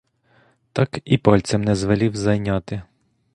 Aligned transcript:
Так 0.73 0.99
і 1.05 1.17
пальцем 1.17 1.63
не 1.63 1.75
звелів 1.75 2.15
зайняти. 2.15 2.81